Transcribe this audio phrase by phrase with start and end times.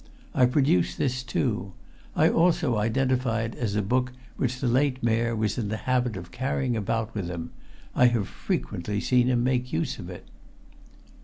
[0.33, 1.73] I produce this too.
[2.15, 6.17] I also identify it as a book which the late Mayor was in the habit
[6.17, 7.51] of carrying about with him.
[7.93, 10.25] I have frequently seen him make use of it."